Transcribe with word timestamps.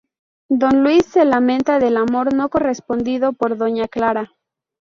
Don 0.49 0.81
Luis 0.81 1.05
se 1.05 1.25
lamenta 1.25 1.77
del 1.77 1.95
amor 1.95 2.33
no 2.33 2.49
correspondido 2.49 3.33
por 3.33 3.55
doña 3.55 3.87
Clara. 3.87 4.31